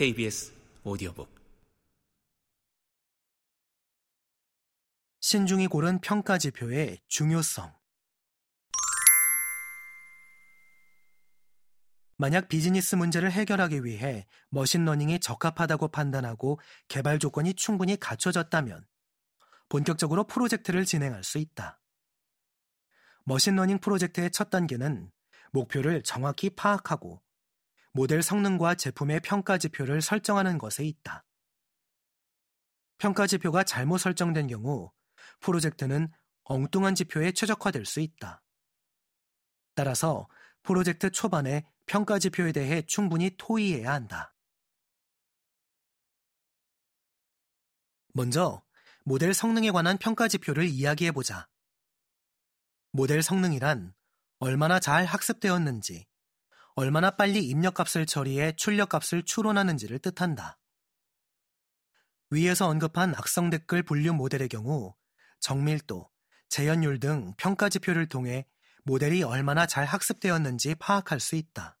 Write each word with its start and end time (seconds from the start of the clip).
KBS 0.00 0.54
오디오북 0.82 1.28
신중히 5.20 5.66
고른 5.66 6.00
평가 6.00 6.38
지표의 6.38 7.02
중요성. 7.06 7.70
만약 12.16 12.48
비즈니스 12.48 12.94
문제를 12.94 13.30
해결하기 13.30 13.84
위해 13.84 14.26
머신러닝이 14.48 15.20
적합하다고 15.20 15.88
판단하고 15.88 16.58
개발 16.88 17.18
조건이 17.18 17.52
충분히 17.52 18.00
갖춰졌다면 18.00 18.86
본격적으로 19.68 20.26
프로젝트를 20.26 20.86
진행할 20.86 21.22
수 21.24 21.36
있다. 21.36 21.78
머신러닝 23.24 23.80
프로젝트의 23.80 24.30
첫 24.30 24.48
단계는 24.48 25.12
목표를 25.52 26.02
정확히 26.04 26.48
파악하고 26.48 27.22
모델 27.92 28.22
성능과 28.22 28.76
제품의 28.76 29.20
평가 29.20 29.58
지표를 29.58 30.00
설정하는 30.00 30.58
것에 30.58 30.84
있다. 30.84 31.24
평가 32.98 33.26
지표가 33.26 33.64
잘못 33.64 33.98
설정된 33.98 34.46
경우 34.46 34.92
프로젝트는 35.40 36.12
엉뚱한 36.44 36.94
지표에 36.94 37.32
최적화될 37.32 37.86
수 37.86 38.00
있다. 38.00 38.42
따라서 39.74 40.28
프로젝트 40.62 41.10
초반에 41.10 41.64
평가 41.86 42.18
지표에 42.18 42.52
대해 42.52 42.82
충분히 42.86 43.34
토의해야 43.36 43.92
한다. 43.92 44.34
먼저 48.12 48.62
모델 49.04 49.32
성능에 49.32 49.70
관한 49.70 49.96
평가 49.96 50.28
지표를 50.28 50.66
이야기해 50.66 51.12
보자. 51.12 51.48
모델 52.92 53.22
성능이란 53.22 53.94
얼마나 54.38 54.80
잘 54.80 55.04
학습되었는지, 55.04 56.09
얼마나 56.80 57.10
빨리 57.10 57.44
입력값을 57.44 58.06
처리해 58.06 58.56
출력값을 58.56 59.24
추론하는지를 59.24 59.98
뜻한다. 59.98 60.58
위에서 62.30 62.68
언급한 62.68 63.14
악성 63.14 63.50
댓글 63.50 63.82
분류 63.82 64.14
모델의 64.14 64.48
경우 64.48 64.94
정밀도, 65.40 66.08
재현율 66.48 66.98
등 66.98 67.34
평가 67.36 67.68
지표를 67.68 68.08
통해 68.08 68.46
모델이 68.84 69.22
얼마나 69.22 69.66
잘 69.66 69.84
학습되었는지 69.84 70.74
파악할 70.76 71.20
수 71.20 71.36
있다. 71.36 71.78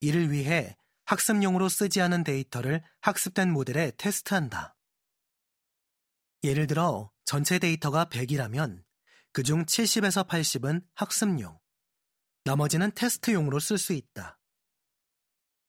이를 0.00 0.32
위해 0.32 0.76
학습용으로 1.04 1.68
쓰지 1.68 2.00
않은 2.00 2.24
데이터를 2.24 2.82
학습된 3.00 3.52
모델에 3.52 3.92
테스트한다. 3.96 4.74
예를 6.42 6.66
들어 6.66 7.12
전체 7.24 7.60
데이터가 7.60 8.06
100이라면 8.06 8.82
그중 9.30 9.66
70에서 9.66 10.26
80은 10.26 10.82
학습용, 10.94 11.59
나머지는 12.44 12.90
테스트용으로 12.92 13.60
쓸 13.60 13.78
수 13.78 13.92
있다. 13.92 14.38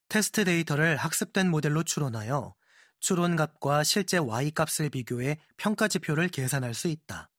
테스트 0.09 0.43
데이터를 0.43 0.97
학습된 0.97 1.49
모델로 1.49 1.83
추론하여 1.83 2.55
추론값과 2.99 3.83
실제 3.83 4.17
y값을 4.17 4.89
비교해 4.89 5.39
평가 5.57 5.87
지표를 5.87 6.29
계산할 6.29 6.73
수 6.73 6.87
있다. 6.87 7.31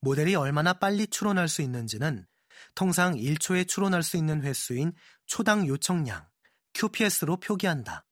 모델이 0.00 0.34
얼마나 0.34 0.74
빨리 0.74 1.06
추론할 1.06 1.48
수 1.48 1.62
있는지는 1.62 2.26
통상 2.74 3.14
1초에 3.14 3.66
추론할 3.66 4.02
수 4.02 4.16
있는 4.16 4.42
횟수인 4.42 4.92
초당 5.26 5.66
요청량, 5.66 6.28
QPS로 6.74 7.38
표기한다. 7.38 8.06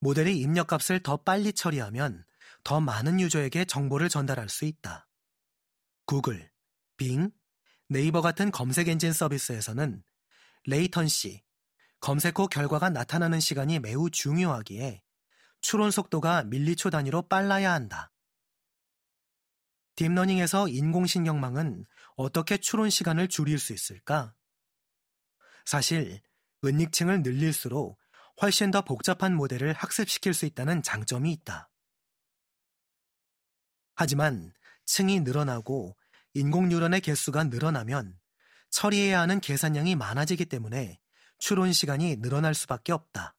모델이 0.00 0.38
입력값을 0.40 1.02
더 1.02 1.18
빨리 1.18 1.52
처리하면 1.52 2.24
더 2.64 2.80
많은 2.80 3.20
유저에게 3.20 3.64
정보를 3.64 4.08
전달할 4.08 4.48
수 4.48 4.64
있다. 4.64 5.08
구글, 6.06 6.50
빙, 6.96 7.30
네이버 7.92 8.22
같은 8.22 8.50
검색 8.50 8.88
엔진 8.88 9.12
서비스에서는 9.12 10.02
latency, 10.64 11.44
검색 12.00 12.38
후 12.38 12.48
결과가 12.48 12.88
나타나는 12.88 13.38
시간이 13.38 13.80
매우 13.80 14.08
중요하기에 14.08 15.02
추론 15.60 15.90
속도가 15.90 16.44
밀리초 16.44 16.88
단위로 16.88 17.28
빨라야 17.28 17.70
한다. 17.70 18.10
딥러닝에서 19.96 20.68
인공신경망은 20.68 21.84
어떻게 22.16 22.56
추론 22.56 22.88
시간을 22.88 23.28
줄일 23.28 23.58
수 23.58 23.74
있을까? 23.74 24.34
사실 25.66 26.22
은닉층을 26.64 27.20
늘릴수록 27.22 27.98
훨씬 28.40 28.70
더 28.70 28.80
복잡한 28.80 29.36
모델을 29.36 29.74
학습시킬 29.74 30.32
수 30.32 30.46
있다는 30.46 30.82
장점이 30.82 31.30
있다. 31.30 31.68
하지만 33.94 34.54
층이 34.86 35.20
늘어나고 35.20 35.94
인공 36.34 36.68
뉴런의 36.68 37.00
개수가 37.00 37.44
늘어나면 37.44 38.18
처리해야 38.70 39.20
하는 39.20 39.40
계산량이 39.40 39.96
많아지기 39.96 40.46
때문에 40.46 40.98
추론 41.38 41.72
시간이 41.72 42.16
늘어날 42.16 42.54
수밖에 42.54 42.92
없다. 42.92 43.34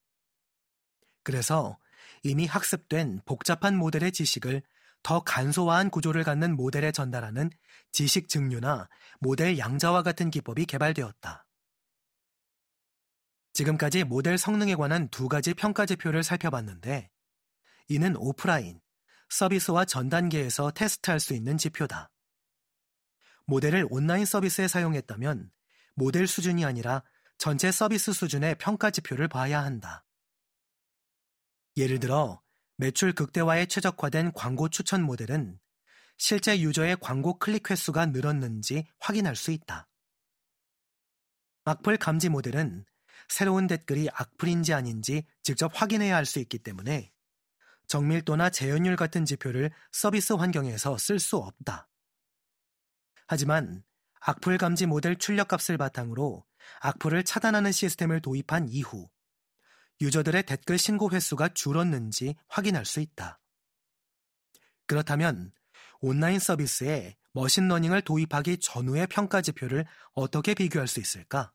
그래서 1.23 1.79
이미 2.21 2.45
학습된 2.45 3.21
복잡한 3.25 3.75
모델의 3.77 4.11
지식을 4.11 4.61
더 5.01 5.21
간소화한 5.21 5.89
구조를 5.89 6.23
갖는 6.23 6.55
모델에 6.55 6.91
전달하는 6.91 7.49
지식 7.91 8.29
증류나 8.29 8.89
모델 9.19 9.57
양자와 9.57 10.03
같은 10.03 10.29
기법이 10.29 10.65
개발되었다. 10.65 11.45
지금까지 13.53 14.03
모델 14.03 14.37
성능에 14.37 14.75
관한 14.75 15.09
두 15.09 15.27
가지 15.27 15.53
평가 15.53 15.85
지표를 15.85 16.23
살펴봤는데, 16.23 17.09
이는 17.89 18.15
오프라인, 18.17 18.81
서비스와 19.29 19.85
전 19.85 20.09
단계에서 20.09 20.71
테스트할 20.71 21.19
수 21.19 21.33
있는 21.33 21.57
지표다. 21.57 22.12
모델을 23.45 23.87
온라인 23.89 24.25
서비스에 24.25 24.67
사용했다면 24.67 25.51
모델 25.95 26.27
수준이 26.27 26.65
아니라 26.65 27.03
전체 27.37 27.71
서비스 27.71 28.13
수준의 28.13 28.55
평가 28.57 28.89
지표를 28.89 29.27
봐야 29.27 29.63
한다. 29.63 30.05
예를 31.75 31.99
들어 31.99 32.41
매출 32.77 33.13
극대화에 33.13 33.65
최적화된 33.65 34.33
광고 34.33 34.69
추천 34.69 35.03
모델은 35.03 35.59
실제 36.17 36.59
유저의 36.59 36.97
광고 37.01 37.37
클릭 37.39 37.71
횟수가 37.71 38.07
늘었는지 38.07 38.87
확인할 38.99 39.35
수 39.35 39.51
있다. 39.51 39.87
악플 41.65 41.97
감지 41.97 42.29
모델은 42.29 42.85
새로운 43.29 43.67
댓글이 43.67 44.09
악플인지 44.09 44.73
아닌지 44.73 45.25
직접 45.43 45.71
확인해야 45.73 46.15
할 46.15 46.25
수 46.25 46.39
있기 46.39 46.59
때문에 46.59 47.11
정밀도나 47.87 48.49
재현율 48.49 48.95
같은 48.95 49.25
지표를 49.25 49.71
서비스 49.91 50.33
환경에서 50.33 50.97
쓸 50.97 51.19
수 51.19 51.37
없다. 51.37 51.89
하지만 53.27 53.83
악플 54.19 54.57
감지 54.57 54.85
모델 54.85 55.17
출력값을 55.17 55.77
바탕으로 55.77 56.45
악플을 56.81 57.23
차단하는 57.23 57.71
시스템을 57.71 58.21
도입한 58.21 58.69
이후 58.69 59.09
유저들의 60.01 60.43
댓글 60.43 60.77
신고 60.77 61.11
횟수가 61.11 61.49
줄었는지 61.49 62.35
확인할 62.47 62.85
수 62.85 62.99
있다. 62.99 63.39
그렇다면 64.85 65.51
온라인 65.99 66.39
서비스에 66.39 67.15
머신러닝을 67.33 68.01
도입하기 68.01 68.59
전후의 68.59 69.07
평가 69.07 69.41
지표를 69.41 69.85
어떻게 70.13 70.53
비교할 70.53 70.87
수 70.87 70.99
있을까? 70.99 71.51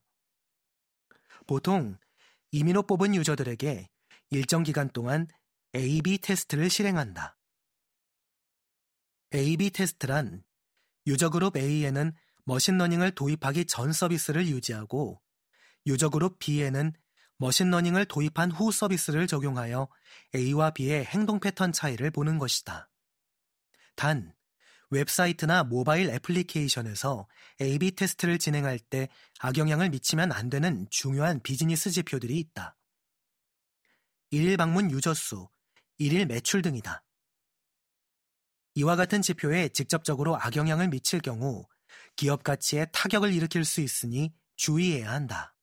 보통 1.47 1.99
임의로 2.51 2.83
뽑은 2.83 3.15
유저들에게 3.15 3.89
일정 4.31 4.63
기간 4.63 4.89
동안 4.91 5.27
A-B 5.75 6.19
테스트를 6.19 6.71
실행한다. 6.71 7.37
A-B 9.35 9.71
테스트란 9.71 10.43
유저 11.09 11.31
그룹 11.31 11.57
A에는 11.57 12.13
머신러닝을 12.45 13.13
도입하기 13.13 13.65
전 13.65 13.93
서비스를 13.95 14.47
유지하고 14.47 15.23
유저 15.87 16.11
그룹 16.11 16.39
B에는 16.39 16.93
머신러닝을 17.39 18.05
도입한 18.05 18.51
후 18.51 18.71
서비스를 18.71 19.27
적용하여 19.27 19.89
A와 20.35 20.71
B의 20.73 21.07
행동 21.07 21.41
패턴 21.41 21.73
차이를 21.73 22.11
보는 22.11 22.39
것이다. 22.39 22.91
단, 23.97 24.35
웹사이트나 24.91 25.65
모바일 25.65 26.11
애플리케이션에서 26.11 27.27
A-B 27.63 27.93
테스트를 27.93 28.39
진행할 28.39 28.79
때 28.79 29.09
악영향을 29.39 29.89
미치면 29.89 30.31
안 30.31 30.51
되는 30.51 30.87
중요한 30.91 31.41
비즈니스 31.43 31.91
지표들이 31.91 32.39
있다. 32.39 32.77
일일 34.31 34.59
방문 34.59 34.91
유저 34.91 35.15
수, 35.15 35.49
일일 35.97 36.27
매출 36.27 36.61
등이다. 36.61 37.03
이와 38.79 38.95
같은 38.95 39.23
지표에 39.23 39.71
직접적으로 39.71 40.37
악영향을 40.37 40.87
미칠 40.87 41.19
경우 41.19 41.67
기업 42.15 42.45
가치에 42.45 42.87
타격을 42.93 43.35
일으킬 43.35 43.65
수 43.65 43.81
있으니 43.81 44.33
주의해야 44.55 45.11
한다. 45.11 45.57